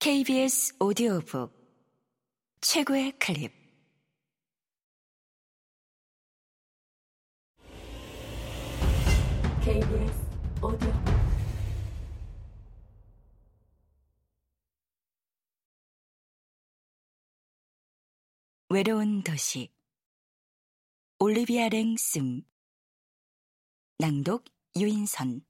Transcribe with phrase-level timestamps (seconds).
[0.00, 1.52] KBS 오디오북
[2.60, 3.52] 최고의 클립.
[9.60, 10.26] KBS
[10.62, 10.92] 오디오
[18.68, 19.68] 외로운 도시.
[21.18, 22.44] 올리비아 랭슨
[23.98, 24.44] 낭독
[24.76, 25.47] 유인선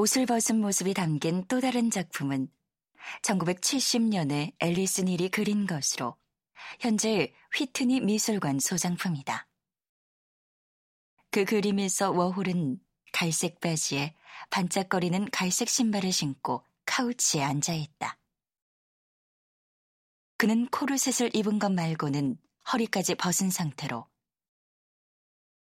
[0.00, 2.48] 옷을 벗은 모습이 담긴 또 다른 작품은
[3.20, 6.16] 1970년에 앨리스 닐이 그린 것으로
[6.80, 9.46] 현재 휘트니 미술관 소장품이다.
[11.30, 12.80] 그 그림에서 워홀은
[13.12, 14.16] 갈색 바지에
[14.48, 18.18] 반짝거리는 갈색 신발을 신고 카우치에 앉아 있다.
[20.38, 22.38] 그는 코르셋을 입은 것 말고는
[22.72, 24.06] 허리까지 벗은 상태로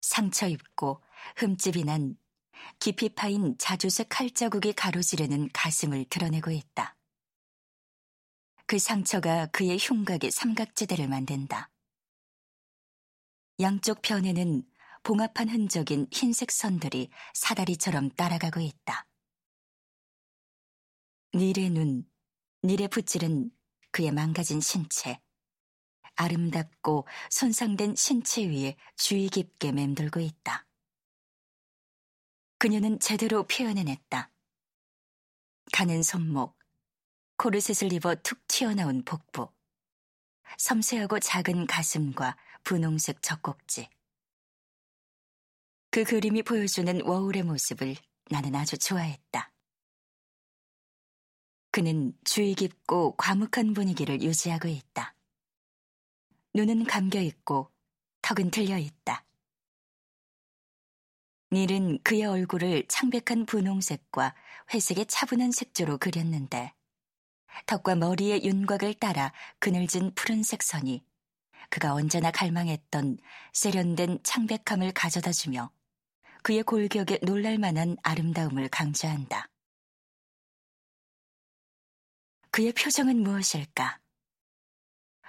[0.02, 1.02] 상처 입고
[1.36, 2.18] 흠집이 난
[2.78, 6.96] 깊이 파인 자주색 칼자국이 가로지르는 가슴을 드러내고 있다.
[8.66, 11.70] 그 상처가 그의 흉곽의 삼각지대를 만든다.
[13.60, 14.62] 양쪽 편에는
[15.02, 19.06] 봉합한 흔적인 흰색 선들이 사다리처럼 따라가고 있다.
[21.34, 22.04] 닐의 눈,
[22.62, 23.50] 닐의 붓질은
[23.90, 25.18] 그의 망가진 신체,
[26.14, 30.67] 아름답고 손상된 신체 위에 주의 깊게 맴돌고 있다.
[32.58, 34.32] 그녀는 제대로 표현해냈다.
[35.72, 36.58] 가는 손목,
[37.36, 39.48] 코르셋을 입어 툭 튀어나온 복부,
[40.56, 43.88] 섬세하고 작은 가슴과 분홍색 젖꼭지.
[45.90, 47.94] 그 그림이 보여주는 워울의 모습을
[48.28, 49.52] 나는 아주 좋아했다.
[51.70, 55.14] 그는 주의 깊고 과묵한 분위기를 유지하고 있다.
[56.54, 57.70] 눈은 감겨 있고
[58.22, 59.27] 턱은 들려 있다.
[61.50, 64.34] 닐은 그의 얼굴을 창백한 분홍색과
[64.74, 66.74] 회색의 차분한 색조로 그렸는데
[67.66, 71.04] 턱과 머리의 윤곽을 따라 그늘진 푸른색 선이
[71.70, 73.18] 그가 언제나 갈망했던
[73.52, 75.70] 세련된 창백함을 가져다 주며
[76.42, 79.50] 그의 골격에 놀랄 만한 아름다움을 강조한다.
[82.50, 84.00] 그의 표정은 무엇일까?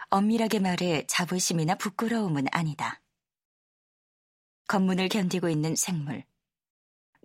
[0.09, 3.01] 엄밀하게 말해 자부심이나 부끄러움은 아니다.
[4.69, 6.23] 검문을 견디고 있는 생물.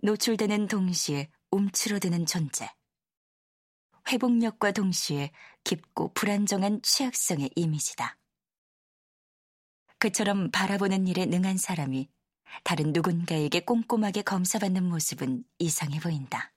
[0.01, 2.67] 노출되는 동시에 움츠러드는 존재.
[4.09, 5.31] 회복력과 동시에
[5.63, 8.17] 깊고 불안정한 취약성의 이미지다.
[9.99, 12.09] 그처럼 바라보는 일에 능한 사람이
[12.63, 16.51] 다른 누군가에게 꼼꼼하게 검사받는 모습은 이상해 보인다.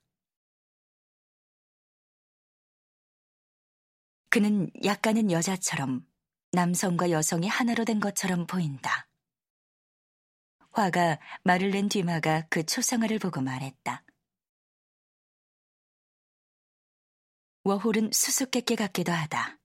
[4.30, 6.06] 그는 약간은 여자처럼
[6.52, 9.07] 남성과 여성이 하나로 된 것처럼 보인다.
[10.78, 14.04] 화가 말을 낸 뒤마가 그 초상화를 보고 말했다.
[17.64, 19.58] 워홀은 수수께끼 같기도 하다.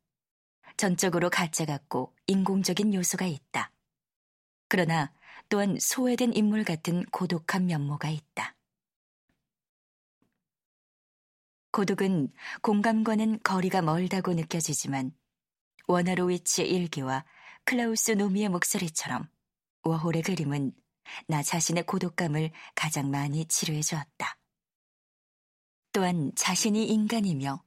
[0.75, 3.71] 전적으로 가짜 같고 인공적인 요소가 있다.
[4.67, 5.13] 그러나
[5.49, 8.55] 또한 소외된 인물 같은 고독한 면모가 있다.
[11.71, 15.11] 고독은 공감과는 거리가 멀다고 느껴지지만
[15.87, 17.23] 원하로위치의 일기와
[17.65, 19.29] 클라우스 노미의 목소리처럼
[19.83, 20.73] 워홀의 그림은
[21.27, 24.37] 나 자신의 고독감을 가장 많이 치료해 주었다.
[25.91, 27.63] 또한 자신이 인간이며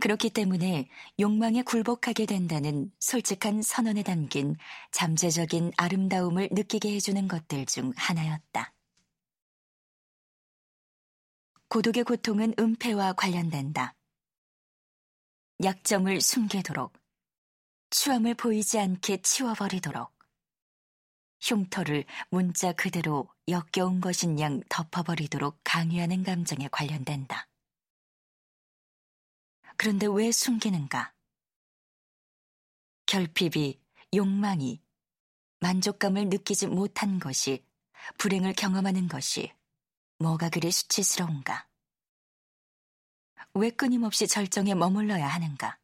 [0.00, 0.88] 그렇기 때문에
[1.18, 4.56] 욕망에 굴복하게 된다는 솔직한 선언에 담긴
[4.92, 8.72] 잠재적인 아름다움을 느끼게 해주는 것들 중 하나였다.
[11.68, 13.94] 고독의 고통은 은폐와 관련된다.
[15.62, 16.92] 약점을 숨기도록,
[17.90, 20.15] 추함을 보이지 않게 치워버리도록,
[21.40, 27.48] 흉터를 문자 그대로 역겨운 것인 양 덮어버리도록 강요하는 감정에 관련된다.
[29.76, 31.12] 그런데 왜 숨기는가?
[33.06, 33.80] 결핍이,
[34.14, 34.82] 욕망이,
[35.60, 37.64] 만족감을 느끼지 못한 것이,
[38.18, 39.52] 불행을 경험하는 것이
[40.18, 41.68] 뭐가 그리 수치스러운가?
[43.54, 45.78] 왜 끊임없이 절정에 머물러야 하는가?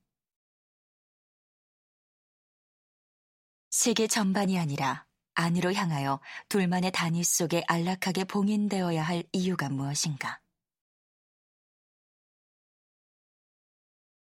[3.71, 10.41] 세계 전반이 아니라 안으로 향하여 둘만의 단위 속에 안락하게 봉인되어야 할 이유가 무엇인가?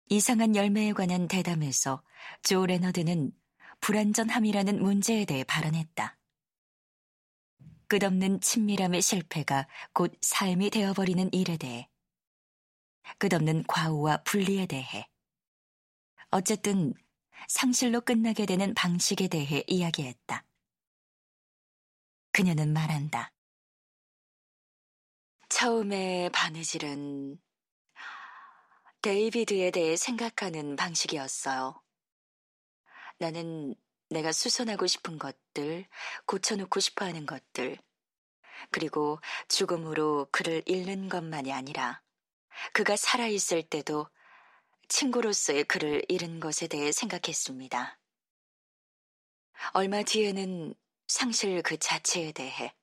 [0.09, 2.01] 이상한 열매에 관한 대담에서
[2.41, 3.31] 조 레너드는
[3.81, 6.17] 불완전함이라는 문제에 대해 발언했다.
[7.87, 11.89] 끝없는 친밀함의 실패가 곧 삶이 되어버리는 일에 대해,
[13.17, 15.07] 끝없는 과오와 분리에 대해,
[16.31, 16.93] 어쨌든
[17.47, 20.46] 상실로 끝나게 되는 방식에 대해 이야기했다.
[22.37, 23.33] 그녀는 말한다.
[25.49, 27.41] 처음에 바느질은
[29.01, 31.81] 데이비드에 대해 생각하는 방식이었어요.
[33.17, 33.73] 나는
[34.11, 35.87] 내가 수선하고 싶은 것들,
[36.27, 37.79] 고쳐놓고 싶어 하는 것들,
[38.69, 42.03] 그리고 죽음으로 그를 잃는 것만이 아니라
[42.71, 44.07] 그가 살아있을 때도
[44.89, 47.99] 친구로서의 그를 잃은 것에 대해 생각했습니다.
[49.73, 50.75] 얼마 뒤에는
[51.07, 52.73] 상실 그 자체에 대해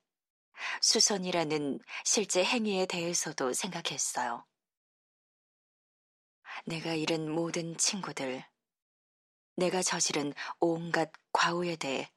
[0.81, 4.47] 수선이라는 실제 행위에 대해서도 생각했어요.
[6.67, 8.45] 내가 잃은 모든 친구들,
[9.57, 12.11] 내가 저지른 온갖 과오에 대해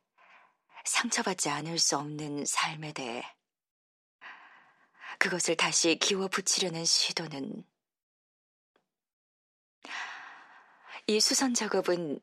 [0.86, 3.24] 상처받지 않을 수 없는 삶에 대해
[5.20, 7.66] 그것을 다시 기워 붙이려는 시도는
[11.08, 12.20] 이 수선 작업은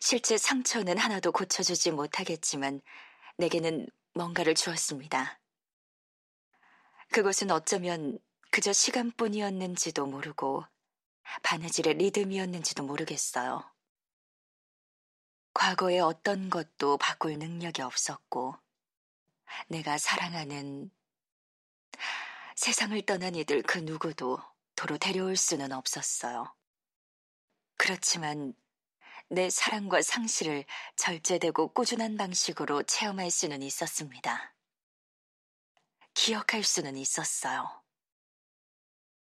[0.00, 2.80] 실제 상처는 하나도 고쳐주지 못하겠지만
[3.40, 5.40] 내게는 뭔가를 주었습니다.
[7.10, 8.18] 그것은 어쩌면
[8.50, 10.64] 그저 시간뿐이었는지도 모르고
[11.42, 13.64] 바느질의 리듬이었는지도 모르겠어요.
[15.54, 18.56] 과거의 어떤 것도 바꿀 능력이 없었고,
[19.68, 20.90] 내가 사랑하는
[22.56, 24.38] 세상을 떠난 이들 그 누구도
[24.76, 26.54] 도로 데려올 수는 없었어요.
[27.76, 28.52] 그렇지만
[29.32, 30.64] 내 사랑과 상실을
[30.96, 34.56] 절제되고 꾸준한 방식으로 체험할 수는 있었습니다.
[36.14, 37.79] 기억할 수는 있었어요.